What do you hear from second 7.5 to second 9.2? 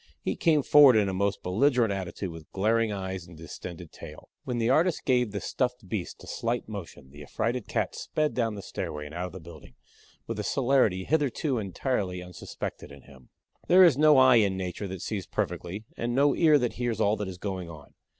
cat sped down the stairway and